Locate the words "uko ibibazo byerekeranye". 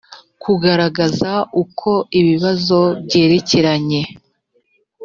1.63-4.01